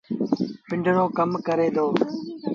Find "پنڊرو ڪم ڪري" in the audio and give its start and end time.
0.67-1.67